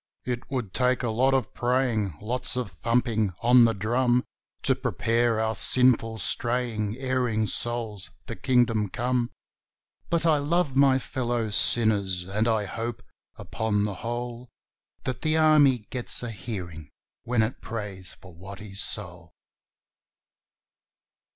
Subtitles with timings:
[0.25, 4.23] It would take a lot of praying lots of thumping on the drum
[4.63, 9.29] To prepare our sinful, straying, erring souls for Kingdom Come;
[10.09, 13.03] But I love my fellow sinners, and I hope,
[13.35, 14.49] upon the whole,
[15.03, 16.89] That the Army gets a hearing
[17.21, 19.33] when it prays for Watty's soul.